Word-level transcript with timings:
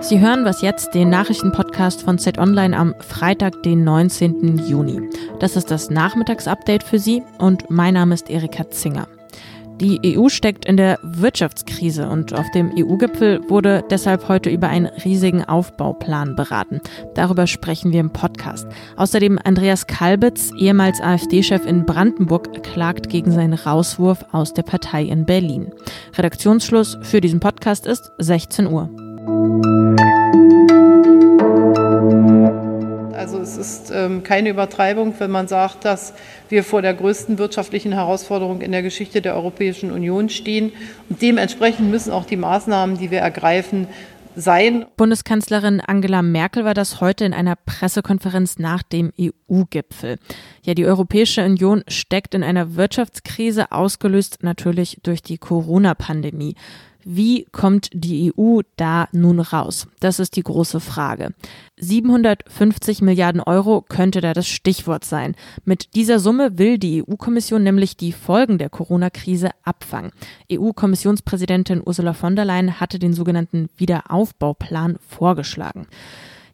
Sie 0.00 0.20
hören 0.20 0.44
was 0.44 0.60
jetzt, 0.60 0.94
den 0.94 1.08
Nachrichtenpodcast 1.08 2.02
von 2.02 2.18
Z 2.18 2.36
Online 2.38 2.76
am 2.76 2.94
Freitag, 3.00 3.62
den 3.62 3.84
19. 3.84 4.58
Juni. 4.58 5.00
Das 5.40 5.56
ist 5.56 5.70
das 5.70 5.88
Nachmittagsupdate 5.88 6.82
für 6.82 6.98
Sie 6.98 7.22
und 7.38 7.70
mein 7.70 7.94
Name 7.94 8.14
ist 8.14 8.28
Erika 8.28 8.68
Zinger. 8.70 9.08
Die 9.80 10.16
EU 10.16 10.28
steckt 10.28 10.66
in 10.66 10.76
der 10.76 10.98
Wirtschaftskrise 11.02 12.08
und 12.08 12.32
auf 12.32 12.48
dem 12.52 12.72
EU-Gipfel 12.78 13.40
wurde 13.48 13.84
deshalb 13.90 14.28
heute 14.28 14.48
über 14.50 14.68
einen 14.68 14.86
riesigen 14.86 15.44
Aufbauplan 15.44 16.36
beraten. 16.36 16.80
Darüber 17.14 17.46
sprechen 17.46 17.92
wir 17.92 18.00
im 18.00 18.10
Podcast. 18.10 18.68
Außerdem 18.96 19.38
Andreas 19.42 19.86
Kalbitz, 19.86 20.52
ehemals 20.58 21.00
AfD-Chef 21.00 21.66
in 21.66 21.86
Brandenburg, 21.86 22.62
klagt 22.62 23.08
gegen 23.08 23.32
seinen 23.32 23.54
Rauswurf 23.54 24.24
aus 24.30 24.54
der 24.54 24.62
Partei 24.62 25.04
in 25.04 25.26
Berlin. 25.26 25.72
Redaktionsschluss 26.16 26.98
für 27.02 27.20
diesen 27.20 27.40
Podcast 27.40 27.86
ist 27.86 28.12
16 28.18 28.68
Uhr. 28.68 28.88
Also 33.24 33.38
es 33.38 33.56
ist 33.56 33.90
ähm, 33.90 34.22
keine 34.22 34.50
Übertreibung, 34.50 35.14
wenn 35.18 35.30
man 35.30 35.48
sagt, 35.48 35.86
dass 35.86 36.12
wir 36.50 36.62
vor 36.62 36.82
der 36.82 36.92
größten 36.92 37.38
wirtschaftlichen 37.38 37.92
Herausforderung 37.92 38.60
in 38.60 38.70
der 38.70 38.82
Geschichte 38.82 39.22
der 39.22 39.34
Europäischen 39.34 39.90
Union 39.90 40.28
stehen. 40.28 40.72
Und 41.08 41.22
dementsprechend 41.22 41.90
müssen 41.90 42.12
auch 42.12 42.26
die 42.26 42.36
Maßnahmen, 42.36 42.98
die 42.98 43.10
wir 43.10 43.20
ergreifen, 43.20 43.88
sein. 44.36 44.84
Bundeskanzlerin 44.98 45.80
Angela 45.80 46.20
Merkel 46.20 46.66
war 46.66 46.74
das 46.74 47.00
heute 47.00 47.24
in 47.24 47.32
einer 47.32 47.56
Pressekonferenz 47.56 48.58
nach 48.58 48.82
dem 48.82 49.10
EU-Gipfel. 49.18 50.18
Ja, 50.62 50.74
die 50.74 50.84
Europäische 50.84 51.46
Union 51.46 51.82
steckt 51.88 52.34
in 52.34 52.42
einer 52.42 52.76
Wirtschaftskrise, 52.76 53.72
ausgelöst 53.72 54.42
natürlich 54.42 54.98
durch 55.02 55.22
die 55.22 55.38
Corona-Pandemie. 55.38 56.56
Wie 57.04 57.46
kommt 57.52 57.90
die 57.92 58.32
EU 58.36 58.60
da 58.76 59.08
nun 59.12 59.40
raus? 59.40 59.86
Das 60.00 60.18
ist 60.18 60.36
die 60.36 60.42
große 60.42 60.80
Frage. 60.80 61.34
750 61.78 63.02
Milliarden 63.02 63.40
Euro 63.40 63.82
könnte 63.82 64.20
da 64.20 64.32
das 64.32 64.48
Stichwort 64.48 65.04
sein. 65.04 65.34
Mit 65.64 65.94
dieser 65.94 66.18
Summe 66.18 66.58
will 66.58 66.78
die 66.78 67.02
EU-Kommission 67.02 67.62
nämlich 67.62 67.96
die 67.96 68.12
Folgen 68.12 68.58
der 68.58 68.70
Corona-Krise 68.70 69.50
abfangen. 69.62 70.12
EU-Kommissionspräsidentin 70.50 71.82
Ursula 71.84 72.14
von 72.14 72.36
der 72.36 72.46
Leyen 72.46 72.80
hatte 72.80 72.98
den 72.98 73.12
sogenannten 73.12 73.68
Wiederaufbauplan 73.76 74.96
vorgeschlagen. 75.06 75.86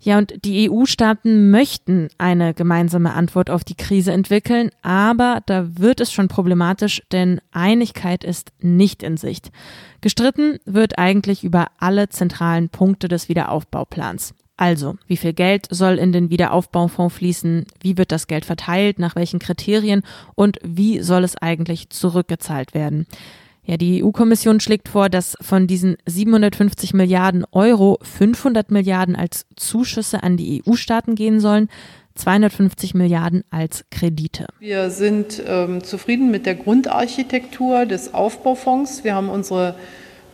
Ja, 0.02 0.16
und 0.16 0.46
die 0.46 0.70
EU-Staaten 0.70 1.50
möchten 1.50 2.08
eine 2.16 2.54
gemeinsame 2.54 3.12
Antwort 3.12 3.50
auf 3.50 3.64
die 3.64 3.74
Krise 3.74 4.12
entwickeln, 4.12 4.70
aber 4.80 5.42
da 5.44 5.76
wird 5.78 6.00
es 6.00 6.10
schon 6.10 6.28
problematisch, 6.28 7.02
denn 7.12 7.40
Einigkeit 7.52 8.24
ist 8.24 8.52
nicht 8.60 9.02
in 9.02 9.18
Sicht. 9.18 9.50
Gestritten 10.00 10.58
wird 10.64 10.98
eigentlich 10.98 11.44
über 11.44 11.66
alle 11.78 12.08
zentralen 12.08 12.70
Punkte 12.70 13.08
des 13.08 13.28
Wiederaufbauplans. 13.28 14.34
Also, 14.56 14.96
wie 15.06 15.18
viel 15.18 15.34
Geld 15.34 15.66
soll 15.70 15.98
in 15.98 16.12
den 16.12 16.30
Wiederaufbaufonds 16.30 17.14
fließen? 17.14 17.66
Wie 17.80 17.98
wird 17.98 18.12
das 18.12 18.26
Geld 18.26 18.44
verteilt? 18.44 18.98
Nach 18.98 19.16
welchen 19.16 19.38
Kriterien? 19.38 20.02
Und 20.34 20.58
wie 20.62 21.00
soll 21.00 21.24
es 21.24 21.36
eigentlich 21.36 21.90
zurückgezahlt 21.90 22.74
werden? 22.74 23.06
Ja, 23.70 23.76
die 23.76 24.02
EU-Kommission 24.02 24.58
schlägt 24.58 24.88
vor, 24.88 25.08
dass 25.08 25.36
von 25.40 25.68
diesen 25.68 25.96
750 26.04 26.92
Milliarden 26.92 27.44
Euro 27.52 28.00
500 28.02 28.72
Milliarden 28.72 29.14
als 29.14 29.46
Zuschüsse 29.54 30.24
an 30.24 30.36
die 30.36 30.60
EU-Staaten 30.66 31.14
gehen 31.14 31.38
sollen, 31.38 31.68
250 32.16 32.94
Milliarden 32.94 33.44
als 33.50 33.84
Kredite. 33.92 34.48
Wir 34.58 34.90
sind 34.90 35.40
ähm, 35.46 35.84
zufrieden 35.84 36.32
mit 36.32 36.46
der 36.46 36.56
Grundarchitektur 36.56 37.86
des 37.86 38.12
Aufbaufonds. 38.12 39.04
Wir 39.04 39.14
haben 39.14 39.28
unsere, 39.28 39.76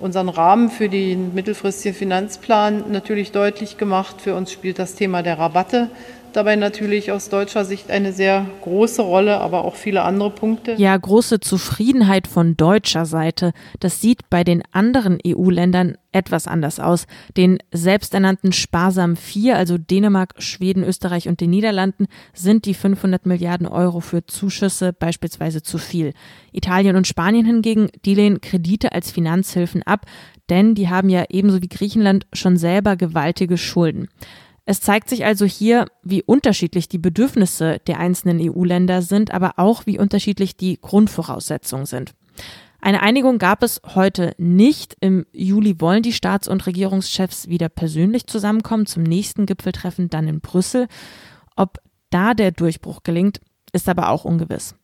unseren 0.00 0.30
Rahmen 0.30 0.70
für 0.70 0.88
den 0.88 1.34
mittelfristigen 1.34 1.94
Finanzplan 1.94 2.90
natürlich 2.90 3.32
deutlich 3.32 3.76
gemacht. 3.76 4.22
Für 4.22 4.34
uns 4.34 4.50
spielt 4.50 4.78
das 4.78 4.94
Thema 4.94 5.22
der 5.22 5.38
Rabatte 5.38 5.90
dabei 6.36 6.56
natürlich 6.56 7.10
aus 7.12 7.30
deutscher 7.30 7.64
Sicht 7.64 7.90
eine 7.90 8.12
sehr 8.12 8.46
große 8.62 9.00
Rolle, 9.00 9.40
aber 9.40 9.64
auch 9.64 9.74
viele 9.74 10.02
andere 10.02 10.30
Punkte. 10.30 10.74
Ja, 10.74 10.96
große 10.96 11.40
Zufriedenheit 11.40 12.26
von 12.26 12.56
deutscher 12.56 13.06
Seite. 13.06 13.52
Das 13.80 14.00
sieht 14.00 14.28
bei 14.28 14.44
den 14.44 14.62
anderen 14.72 15.18
EU-Ländern 15.26 15.96
etwas 16.12 16.46
anders 16.46 16.80
aus. 16.80 17.06
Den 17.36 17.58
selbsternannten 17.72 18.52
sparsamen 18.52 19.16
vier, 19.16 19.56
also 19.56 19.78
Dänemark, 19.78 20.34
Schweden, 20.38 20.84
Österreich 20.84 21.28
und 21.28 21.40
den 21.40 21.50
Niederlanden, 21.50 22.06
sind 22.34 22.64
die 22.64 22.74
500 22.74 23.26
Milliarden 23.26 23.66
Euro 23.66 24.00
für 24.00 24.26
Zuschüsse 24.26 24.92
beispielsweise 24.92 25.62
zu 25.62 25.78
viel. 25.78 26.12
Italien 26.52 26.96
und 26.96 27.06
Spanien 27.06 27.44
hingegen, 27.46 27.88
die 28.04 28.14
lehnen 28.14 28.40
Kredite 28.40 28.92
als 28.92 29.10
Finanzhilfen 29.10 29.82
ab, 29.82 30.06
denn 30.48 30.74
die 30.74 30.88
haben 30.88 31.08
ja 31.08 31.24
ebenso 31.28 31.60
wie 31.60 31.68
Griechenland 31.68 32.26
schon 32.32 32.56
selber 32.56 32.96
gewaltige 32.96 33.58
Schulden. 33.58 34.08
Es 34.68 34.80
zeigt 34.80 35.08
sich 35.08 35.24
also 35.24 35.46
hier, 35.46 35.86
wie 36.02 36.24
unterschiedlich 36.24 36.88
die 36.88 36.98
Bedürfnisse 36.98 37.78
der 37.86 38.00
einzelnen 38.00 38.40
EU-Länder 38.40 39.00
sind, 39.00 39.30
aber 39.32 39.54
auch 39.58 39.86
wie 39.86 39.98
unterschiedlich 39.98 40.56
die 40.56 40.78
Grundvoraussetzungen 40.80 41.86
sind. 41.86 42.14
Eine 42.80 43.00
Einigung 43.00 43.38
gab 43.38 43.62
es 43.62 43.80
heute 43.94 44.34
nicht. 44.38 44.96
Im 45.00 45.24
Juli 45.32 45.80
wollen 45.80 46.02
die 46.02 46.12
Staats- 46.12 46.48
und 46.48 46.66
Regierungschefs 46.66 47.48
wieder 47.48 47.68
persönlich 47.68 48.26
zusammenkommen 48.26 48.86
zum 48.86 49.04
nächsten 49.04 49.46
Gipfeltreffen 49.46 50.10
dann 50.10 50.28
in 50.28 50.40
Brüssel. 50.40 50.88
Ob 51.54 51.78
da 52.10 52.34
der 52.34 52.50
Durchbruch 52.50 53.04
gelingt, 53.04 53.40
ist 53.72 53.88
aber 53.88 54.10
auch 54.10 54.24
ungewiss. 54.24 54.74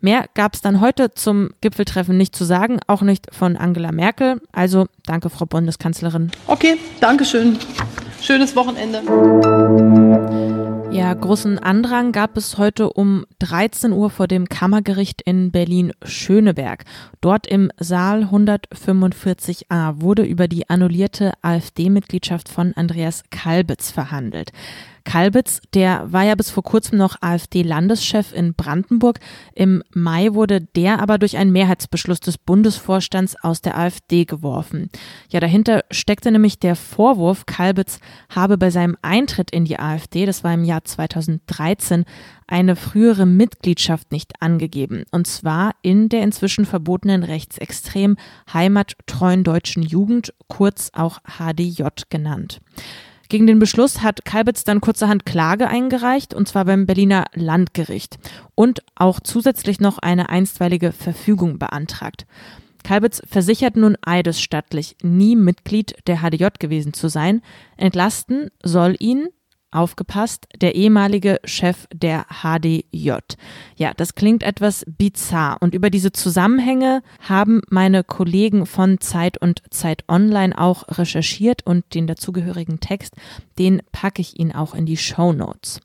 Mehr 0.00 0.26
gab 0.32 0.54
es 0.54 0.62
dann 0.62 0.80
heute 0.80 1.12
zum 1.12 1.50
Gipfeltreffen 1.60 2.16
nicht 2.16 2.34
zu 2.34 2.44
sagen, 2.44 2.80
auch 2.86 3.02
nicht 3.02 3.26
von 3.34 3.56
Angela 3.56 3.92
Merkel. 3.92 4.40
Also 4.50 4.86
danke, 5.04 5.28
Frau 5.28 5.44
Bundeskanzlerin. 5.44 6.30
Okay, 6.46 6.78
danke 7.00 7.26
schön. 7.26 7.58
Schönes 8.22 8.54
Wochenende. 8.56 9.02
Ja, 10.92 11.14
großen 11.14 11.58
Andrang 11.58 12.12
gab 12.12 12.36
es 12.36 12.58
heute 12.58 12.92
um 12.92 13.24
13 13.38 13.92
Uhr 13.92 14.10
vor 14.10 14.26
dem 14.26 14.48
Kammergericht 14.48 15.22
in 15.22 15.50
Berlin-Schöneberg. 15.50 16.84
Dort 17.20 17.46
im 17.46 17.70
Saal 17.78 18.24
145a 18.24 20.00
wurde 20.00 20.22
über 20.24 20.48
die 20.48 20.68
annullierte 20.68 21.32
AfD-Mitgliedschaft 21.42 22.48
von 22.48 22.74
Andreas 22.74 23.22
Kalbitz 23.30 23.90
verhandelt. 23.90 24.52
Kalbitz, 25.04 25.60
der 25.74 26.12
war 26.12 26.24
ja 26.24 26.34
bis 26.34 26.50
vor 26.50 26.62
kurzem 26.62 26.98
noch 26.98 27.16
AfD-Landeschef 27.20 28.32
in 28.32 28.54
Brandenburg. 28.54 29.20
Im 29.54 29.82
Mai 29.92 30.34
wurde 30.34 30.60
der 30.60 31.00
aber 31.00 31.18
durch 31.18 31.36
einen 31.36 31.52
Mehrheitsbeschluss 31.52 32.20
des 32.20 32.38
Bundesvorstands 32.38 33.36
aus 33.42 33.60
der 33.60 33.78
AfD 33.78 34.24
geworfen. 34.24 34.90
Ja, 35.30 35.40
dahinter 35.40 35.84
steckte 35.90 36.30
nämlich 36.30 36.58
der 36.58 36.76
Vorwurf, 36.76 37.46
Kalbitz 37.46 38.00
habe 38.28 38.58
bei 38.58 38.70
seinem 38.70 38.96
Eintritt 39.02 39.50
in 39.50 39.64
die 39.64 39.78
AfD, 39.78 40.26
das 40.26 40.44
war 40.44 40.54
im 40.54 40.64
Jahr 40.64 40.84
2013, 40.84 42.04
eine 42.50 42.76
frühere 42.76 43.26
Mitgliedschaft 43.26 44.10
nicht 44.12 44.42
angegeben. 44.42 45.04
Und 45.12 45.26
zwar 45.26 45.74
in 45.82 46.08
der 46.08 46.22
inzwischen 46.22 46.66
verbotenen 46.66 47.22
rechtsextrem 47.22 48.16
heimattreuen 48.52 49.44
deutschen 49.44 49.82
Jugend, 49.82 50.34
kurz 50.48 50.90
auch 50.92 51.20
HDJ 51.38 51.84
genannt. 52.10 52.60
Gegen 53.30 53.46
den 53.46 53.60
Beschluss 53.60 54.02
hat 54.02 54.24
Kalbitz 54.24 54.64
dann 54.64 54.80
kurzerhand 54.80 55.24
Klage 55.24 55.68
eingereicht, 55.68 56.34
und 56.34 56.48
zwar 56.48 56.64
beim 56.64 56.84
Berliner 56.84 57.26
Landgericht 57.32 58.18
und 58.56 58.82
auch 58.96 59.20
zusätzlich 59.20 59.78
noch 59.78 59.98
eine 59.98 60.30
einstweilige 60.30 60.90
Verfügung 60.90 61.60
beantragt. 61.60 62.26
Kalbitz 62.82 63.22
versichert 63.24 63.76
nun 63.76 63.96
eidesstattlich, 64.02 64.96
nie 65.04 65.36
Mitglied 65.36 65.94
der 66.08 66.22
HDJ 66.22 66.46
gewesen 66.58 66.92
zu 66.92 67.06
sein. 67.08 67.40
Entlasten 67.76 68.50
soll 68.64 68.96
ihn 68.98 69.28
aufgepasst, 69.70 70.46
der 70.60 70.74
ehemalige 70.74 71.40
Chef 71.44 71.86
der 71.92 72.26
HDJ. 72.42 73.12
Ja, 73.76 73.92
das 73.96 74.14
klingt 74.14 74.42
etwas 74.42 74.84
bizarr 74.86 75.58
und 75.60 75.74
über 75.74 75.90
diese 75.90 76.12
Zusammenhänge 76.12 77.02
haben 77.20 77.62
meine 77.70 78.04
Kollegen 78.04 78.66
von 78.66 79.00
Zeit 79.00 79.38
und 79.38 79.62
Zeit 79.70 80.04
Online 80.08 80.56
auch 80.56 80.98
recherchiert 80.98 81.66
und 81.66 81.94
den 81.94 82.06
dazugehörigen 82.06 82.80
Text, 82.80 83.14
den 83.58 83.82
packe 83.92 84.20
ich 84.22 84.38
Ihnen 84.38 84.52
auch 84.52 84.74
in 84.74 84.86
die 84.86 84.96
Show 84.96 85.32
Notes. 85.32 85.80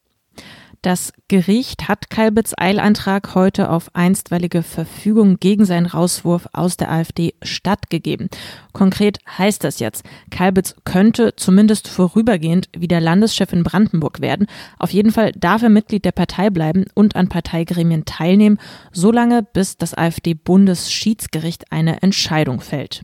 Das 0.81 1.13
Gericht 1.27 1.87
hat 1.87 2.09
Kalbitz 2.09 2.53
Eilantrag 2.57 3.33
heute 3.35 3.69
auf 3.69 3.89
einstweilige 3.93 4.63
Verfügung 4.63 5.37
gegen 5.39 5.65
seinen 5.65 5.85
Rauswurf 5.85 6.47
aus 6.53 6.77
der 6.77 6.91
AfD 6.91 7.33
stattgegeben. 7.41 8.29
Konkret 8.73 9.19
heißt 9.37 9.63
das 9.63 9.79
jetzt, 9.79 10.05
Kalbitz 10.29 10.75
könnte 10.83 11.35
zumindest 11.35 11.87
vorübergehend 11.87 12.69
wieder 12.77 13.01
Landeschef 13.01 13.51
in 13.53 13.63
Brandenburg 13.63 14.21
werden. 14.21 14.47
Auf 14.77 14.91
jeden 14.91 15.11
Fall 15.11 15.31
darf 15.31 15.63
er 15.63 15.69
Mitglied 15.69 16.05
der 16.05 16.11
Partei 16.11 16.49
bleiben 16.49 16.85
und 16.93 17.15
an 17.15 17.29
Parteigremien 17.29 18.05
teilnehmen, 18.05 18.59
solange 18.91 19.41
bis 19.41 19.77
das 19.77 19.93
AfD-Bundesschiedsgericht 19.93 21.71
eine 21.71 22.01
Entscheidung 22.01 22.61
fällt. 22.61 23.03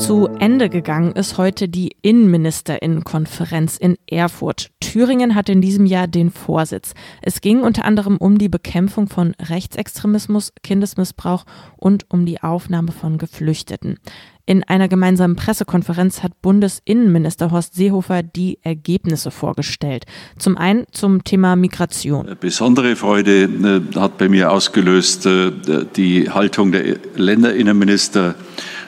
Zu 0.00 0.28
Ende 0.38 0.70
gegangen 0.70 1.12
ist 1.12 1.36
heute 1.36 1.68
die 1.68 1.94
Innenministerinnenkonferenz 2.02 3.76
in 3.76 3.96
Erfurt. 4.08 4.70
Thüringen 4.80 5.34
hat 5.34 5.48
in 5.48 5.60
diesem 5.60 5.86
Jahr 5.86 6.00
ja 6.00 6.06
den 6.06 6.30
Vorsitz. 6.30 6.94
Es 7.20 7.42
ging 7.42 7.60
unter 7.60 7.84
anderem 7.84 8.16
um 8.16 8.38
die 8.38 8.48
Bekämpfung 8.48 9.08
von 9.08 9.34
Rechtsextremismus, 9.38 10.52
Kindesmissbrauch 10.62 11.44
und 11.76 12.06
um 12.08 12.24
die 12.24 12.42
Aufnahme 12.42 12.92
von 12.92 13.18
Geflüchteten. 13.18 13.98
In 14.46 14.64
einer 14.64 14.88
gemeinsamen 14.88 15.36
Pressekonferenz 15.36 16.22
hat 16.22 16.40
Bundesinnenminister 16.42 17.50
Horst 17.50 17.74
Seehofer 17.74 18.22
die 18.22 18.58
Ergebnisse 18.62 19.30
vorgestellt. 19.30 20.06
Zum 20.38 20.56
einen 20.56 20.86
zum 20.92 21.22
Thema 21.22 21.54
Migration. 21.56 22.36
Besondere 22.40 22.96
Freude 22.96 23.42
äh, 23.44 23.98
hat 23.98 24.18
bei 24.18 24.28
mir 24.28 24.50
ausgelöst 24.50 25.26
äh, 25.26 25.52
die 25.94 26.30
Haltung 26.30 26.72
der 26.72 26.96
Länderinnenminister 27.14 28.34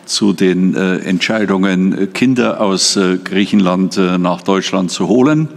zu 0.04 0.32
den 0.32 0.75
äh, 0.75 0.99
Entscheidungen, 0.99 2.12
Kinder 2.12 2.60
aus 2.60 2.99
Griechenland 3.25 3.96
nach 3.96 4.43
Deutschland 4.43 4.90
zu 4.90 5.08
holen. 5.08 5.49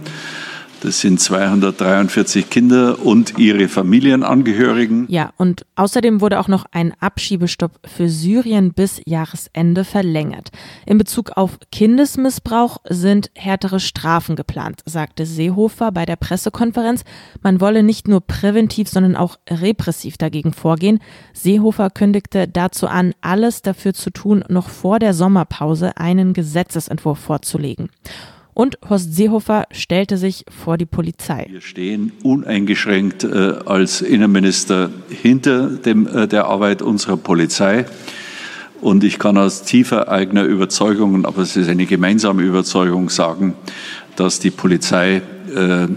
Das 0.80 1.00
sind 1.00 1.18
243 1.20 2.50
Kinder 2.50 3.04
und 3.04 3.38
ihre 3.38 3.66
Familienangehörigen. 3.66 5.06
Ja, 5.08 5.32
und 5.38 5.64
außerdem 5.74 6.20
wurde 6.20 6.38
auch 6.38 6.48
noch 6.48 6.66
ein 6.70 6.92
Abschiebestopp 7.00 7.72
für 7.86 8.08
Syrien 8.08 8.74
bis 8.74 9.00
Jahresende 9.06 9.84
verlängert. 9.84 10.50
In 10.84 10.98
Bezug 10.98 11.32
auf 11.36 11.58
Kindesmissbrauch 11.72 12.78
sind 12.88 13.30
härtere 13.34 13.80
Strafen 13.80 14.36
geplant, 14.36 14.82
sagte 14.84 15.24
Seehofer 15.24 15.92
bei 15.92 16.04
der 16.04 16.16
Pressekonferenz. 16.16 17.04
Man 17.42 17.60
wolle 17.60 17.82
nicht 17.82 18.06
nur 18.06 18.20
präventiv, 18.20 18.88
sondern 18.88 19.16
auch 19.16 19.38
repressiv 19.48 20.18
dagegen 20.18 20.52
vorgehen. 20.52 21.00
Seehofer 21.32 21.88
kündigte 21.88 22.48
dazu 22.48 22.86
an, 22.86 23.14
alles 23.22 23.62
dafür 23.62 23.94
zu 23.94 24.10
tun, 24.10 24.44
noch 24.48 24.68
vor 24.68 24.98
der 24.98 25.14
Sommerpause 25.14 25.96
einen 25.96 26.34
Gesetzesentwurf 26.34 27.18
vorzulegen. 27.18 27.88
Und 28.56 28.78
Horst 28.88 29.14
Seehofer 29.14 29.66
stellte 29.70 30.16
sich 30.16 30.46
vor 30.48 30.78
die 30.78 30.86
Polizei. 30.86 31.46
Wir 31.50 31.60
stehen 31.60 32.12
uneingeschränkt 32.22 33.22
äh, 33.22 33.52
als 33.66 34.00
Innenminister 34.00 34.88
hinter 35.10 35.68
dem, 35.68 36.06
äh, 36.06 36.26
der 36.26 36.46
Arbeit 36.46 36.80
unserer 36.80 37.18
Polizei. 37.18 37.84
Und 38.80 39.04
ich 39.04 39.18
kann 39.18 39.36
aus 39.36 39.64
tiefer 39.64 40.10
eigener 40.10 40.44
Überzeugung, 40.44 41.26
aber 41.26 41.42
es 41.42 41.54
ist 41.54 41.68
eine 41.68 41.84
gemeinsame 41.84 42.40
Überzeugung, 42.44 43.10
sagen, 43.10 43.52
dass 44.16 44.38
die 44.40 44.50
Polizei 44.50 45.20
äh, 45.54 45.84
äh 45.84 45.88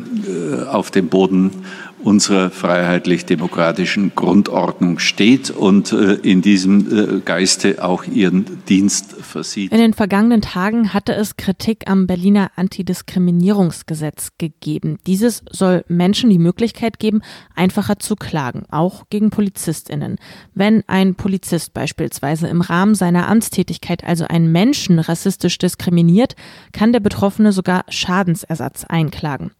auf 0.69 0.91
dem 0.91 1.07
Boden 1.07 1.63
unserer 2.03 2.49
freiheitlich-demokratischen 2.49 4.13
Grundordnung 4.15 4.99
steht 4.99 5.51
und 5.51 5.91
äh, 5.91 6.13
in 6.15 6.41
diesem 6.41 7.17
äh, 7.17 7.19
Geiste 7.19 7.83
auch 7.83 8.05
ihren 8.05 8.63
Dienst 8.67 9.13
versieht. 9.13 9.71
In 9.71 9.79
den 9.79 9.93
vergangenen 9.93 10.41
Tagen 10.41 10.93
hatte 10.93 11.13
es 11.13 11.37
Kritik 11.37 11.89
am 11.89 12.07
Berliner 12.07 12.51
Antidiskriminierungsgesetz 12.55 14.31
gegeben. 14.37 14.97
Dieses 15.05 15.43
soll 15.51 15.83
Menschen 15.87 16.29
die 16.29 16.39
Möglichkeit 16.39 16.99
geben, 16.99 17.21
einfacher 17.55 17.99
zu 17.99 18.15
klagen, 18.15 18.63
auch 18.71 19.05
gegen 19.09 19.29
Polizistinnen. 19.29 20.17
Wenn 20.53 20.83
ein 20.87 21.15
Polizist 21.15 21.73
beispielsweise 21.73 22.47
im 22.47 22.61
Rahmen 22.61 22.95
seiner 22.95 23.27
Amtstätigkeit 23.27 24.03
also 24.03 24.25
einen 24.25 24.51
Menschen 24.51 24.99
rassistisch 24.99 25.57
diskriminiert, 25.57 26.35
kann 26.71 26.93
der 26.93 26.99
Betroffene 26.99 27.51
sogar 27.51 27.83
Schadensersatz 27.89 28.85
einklagen. 28.85 29.51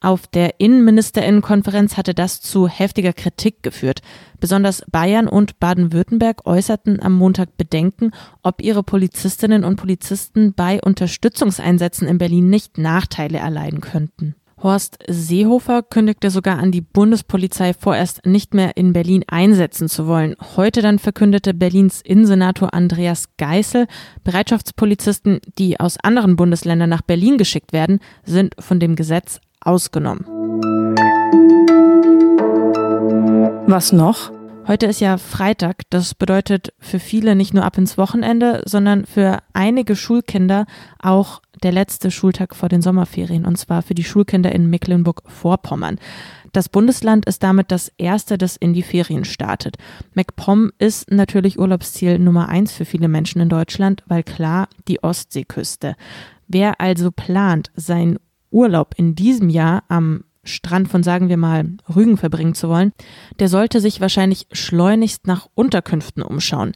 Auf 0.00 0.26
der 0.26 0.58
Innenministerinnenkonferenz 0.58 1.96
hatte 1.96 2.14
das 2.14 2.40
zu 2.40 2.68
heftiger 2.68 3.12
Kritik 3.12 3.62
geführt. 3.62 4.00
Besonders 4.40 4.82
Bayern 4.90 5.28
und 5.28 5.60
Baden-Württemberg 5.60 6.46
äußerten 6.46 7.00
am 7.02 7.14
Montag 7.14 7.56
Bedenken, 7.56 8.10
ob 8.42 8.62
ihre 8.62 8.82
Polizistinnen 8.82 9.64
und 9.64 9.76
Polizisten 9.76 10.54
bei 10.54 10.80
Unterstützungseinsätzen 10.82 12.08
in 12.08 12.18
Berlin 12.18 12.50
nicht 12.50 12.78
Nachteile 12.78 13.38
erleiden 13.38 13.80
könnten. 13.80 14.34
Horst 14.62 14.98
Seehofer 15.08 15.82
kündigte 15.82 16.30
sogar 16.30 16.58
an, 16.58 16.70
die 16.70 16.82
Bundespolizei 16.82 17.74
vorerst 17.74 18.24
nicht 18.26 18.54
mehr 18.54 18.76
in 18.76 18.92
Berlin 18.92 19.24
einsetzen 19.26 19.88
zu 19.88 20.06
wollen. 20.06 20.36
Heute 20.56 20.82
dann 20.82 21.00
verkündete 21.00 21.52
Berlins 21.52 22.00
Innensenator 22.00 22.72
Andreas 22.72 23.28
Geißel, 23.38 23.86
Bereitschaftspolizisten, 24.22 25.40
die 25.58 25.80
aus 25.80 25.98
anderen 25.98 26.36
Bundesländern 26.36 26.90
nach 26.90 27.02
Berlin 27.02 27.38
geschickt 27.38 27.72
werden, 27.72 27.98
sind 28.24 28.54
von 28.60 28.78
dem 28.78 28.94
Gesetz 28.94 29.40
ausgenommen. 29.66 30.24
Was 33.66 33.92
noch? 33.92 34.30
Heute 34.68 34.86
ist 34.86 35.00
ja 35.00 35.18
Freitag. 35.18 35.82
Das 35.90 36.14
bedeutet 36.14 36.72
für 36.78 37.00
viele 37.00 37.34
nicht 37.34 37.52
nur 37.52 37.64
ab 37.64 37.78
ins 37.78 37.98
Wochenende, 37.98 38.62
sondern 38.64 39.06
für 39.06 39.38
einige 39.54 39.96
Schulkinder 39.96 40.66
auch 41.00 41.42
der 41.62 41.72
letzte 41.72 42.10
Schultag 42.10 42.54
vor 42.54 42.68
den 42.68 42.80
Sommerferien, 42.80 43.44
und 43.44 43.58
zwar 43.58 43.82
für 43.82 43.94
die 43.94 44.04
Schulkinder 44.04 44.52
in 44.52 44.70
Mecklenburg-Vorpommern. 44.70 45.98
Das 46.52 46.68
Bundesland 46.68 47.26
ist 47.26 47.42
damit 47.42 47.72
das 47.72 47.90
erste, 47.96 48.38
das 48.38 48.56
in 48.56 48.72
die 48.72 48.82
Ferien 48.82 49.24
startet. 49.24 49.78
MacPom 50.14 50.70
ist 50.78 51.10
natürlich 51.10 51.58
Urlaubsziel 51.58 52.18
Nummer 52.18 52.48
eins 52.48 52.72
für 52.72 52.84
viele 52.84 53.08
Menschen 53.08 53.40
in 53.40 53.48
Deutschland, 53.48 54.04
weil 54.06 54.22
klar 54.22 54.68
die 54.86 55.02
Ostseeküste. 55.02 55.96
Wer 56.46 56.80
also 56.80 57.10
plant, 57.10 57.70
seinen 57.74 58.18
Urlaub 58.52 58.94
in 58.96 59.14
diesem 59.14 59.48
Jahr 59.48 59.84
am 59.88 60.24
Strand 60.44 60.88
von, 60.88 61.02
sagen 61.02 61.28
wir 61.28 61.36
mal, 61.36 61.76
Rügen 61.94 62.16
verbringen 62.16 62.54
zu 62.54 62.68
wollen, 62.68 62.92
der 63.38 63.48
sollte 63.48 63.80
sich 63.80 64.00
wahrscheinlich 64.00 64.46
schleunigst 64.52 65.26
nach 65.26 65.48
Unterkünften 65.54 66.22
umschauen. 66.22 66.72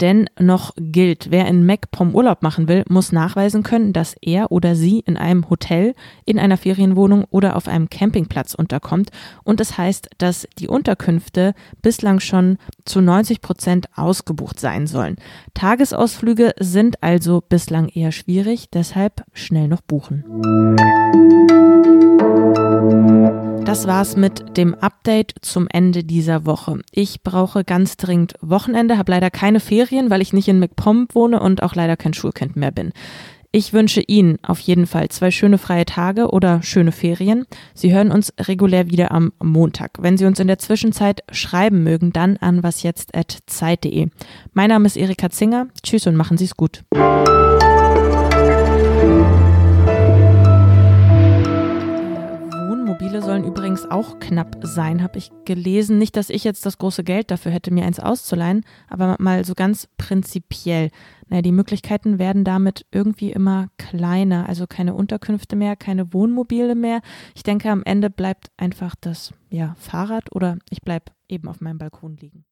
Denn 0.00 0.30
noch 0.38 0.72
gilt, 0.78 1.30
wer 1.30 1.46
in 1.46 1.66
MacPom 1.66 2.14
Urlaub 2.14 2.42
machen 2.42 2.68
will, 2.68 2.84
muss 2.88 3.12
nachweisen 3.12 3.62
können, 3.62 3.92
dass 3.92 4.16
er 4.22 4.50
oder 4.50 4.74
sie 4.74 5.00
in 5.00 5.18
einem 5.18 5.50
Hotel, 5.50 5.94
in 6.24 6.38
einer 6.38 6.56
Ferienwohnung 6.56 7.26
oder 7.30 7.56
auf 7.56 7.68
einem 7.68 7.90
Campingplatz 7.90 8.54
unterkommt. 8.54 9.10
Und 9.44 9.60
das 9.60 9.76
heißt, 9.76 10.08
dass 10.16 10.48
die 10.58 10.68
Unterkünfte 10.68 11.52
bislang 11.82 12.20
schon 12.20 12.56
zu 12.86 13.02
90 13.02 13.42
Prozent 13.42 13.88
ausgebucht 13.94 14.58
sein 14.58 14.86
sollen. 14.86 15.16
Tagesausflüge 15.52 16.54
sind 16.58 17.02
also 17.02 17.42
bislang 17.46 17.88
eher 17.88 18.12
schwierig, 18.12 18.70
deshalb 18.70 19.24
schnell 19.34 19.68
noch 19.68 19.82
buchen. 19.82 20.24
Das 23.70 23.86
war's 23.86 24.16
mit 24.16 24.56
dem 24.56 24.74
Update 24.74 25.32
zum 25.42 25.68
Ende 25.68 26.02
dieser 26.02 26.44
Woche. 26.44 26.80
Ich 26.90 27.22
brauche 27.22 27.62
ganz 27.62 27.96
dringend 27.96 28.34
Wochenende, 28.40 28.98
habe 28.98 29.12
leider 29.12 29.30
keine 29.30 29.60
Ferien, 29.60 30.10
weil 30.10 30.22
ich 30.22 30.32
nicht 30.32 30.48
in 30.48 30.58
McPom 30.58 31.06
wohne 31.12 31.38
und 31.38 31.62
auch 31.62 31.76
leider 31.76 31.96
kein 31.96 32.12
Schulkind 32.12 32.56
mehr 32.56 32.72
bin. 32.72 32.90
Ich 33.52 33.72
wünsche 33.72 34.00
Ihnen 34.00 34.38
auf 34.42 34.58
jeden 34.58 34.88
Fall 34.88 35.08
zwei 35.10 35.30
schöne 35.30 35.56
freie 35.56 35.84
Tage 35.84 36.30
oder 36.30 36.64
schöne 36.64 36.90
Ferien. 36.90 37.46
Sie 37.72 37.94
hören 37.94 38.10
uns 38.10 38.34
regulär 38.40 38.90
wieder 38.90 39.12
am 39.12 39.32
Montag. 39.40 39.98
Wenn 40.00 40.18
Sie 40.18 40.24
uns 40.24 40.40
in 40.40 40.48
der 40.48 40.58
Zwischenzeit 40.58 41.20
schreiben 41.30 41.84
mögen, 41.84 42.12
dann 42.12 42.38
an 42.38 42.64
wasjetzt.zeit.de. 42.64 44.08
Mein 44.52 44.68
Name 44.70 44.86
ist 44.86 44.96
Erika 44.96 45.30
Zinger. 45.30 45.68
Tschüss 45.80 46.08
und 46.08 46.16
machen 46.16 46.38
Sie 46.38 46.46
es 46.46 46.56
gut. 46.56 46.82
Mobile 53.10 53.26
sollen 53.26 53.44
übrigens 53.44 53.90
auch 53.90 54.20
knapp 54.20 54.58
sein, 54.62 55.02
habe 55.02 55.18
ich 55.18 55.32
gelesen. 55.44 55.98
Nicht, 55.98 56.16
dass 56.16 56.30
ich 56.30 56.44
jetzt 56.44 56.64
das 56.64 56.78
große 56.78 57.02
Geld 57.02 57.32
dafür 57.32 57.50
hätte, 57.50 57.72
mir 57.72 57.84
eins 57.84 57.98
auszuleihen, 57.98 58.64
aber 58.88 59.16
mal 59.18 59.44
so 59.44 59.54
ganz 59.56 59.88
prinzipiell. 59.98 60.90
Naja, 61.28 61.42
die 61.42 61.50
Möglichkeiten 61.50 62.20
werden 62.20 62.44
damit 62.44 62.86
irgendwie 62.92 63.32
immer 63.32 63.66
kleiner. 63.78 64.48
Also 64.48 64.68
keine 64.68 64.94
Unterkünfte 64.94 65.56
mehr, 65.56 65.74
keine 65.74 66.14
Wohnmobile 66.14 66.76
mehr. 66.76 67.00
Ich 67.34 67.42
denke, 67.42 67.68
am 67.72 67.82
Ende 67.82 68.10
bleibt 68.10 68.52
einfach 68.56 68.94
das 69.00 69.34
ja, 69.48 69.74
Fahrrad 69.76 70.32
oder 70.32 70.58
ich 70.70 70.82
bleibe 70.82 71.06
eben 71.28 71.48
auf 71.48 71.60
meinem 71.60 71.78
Balkon 71.78 72.16
liegen. 72.16 72.44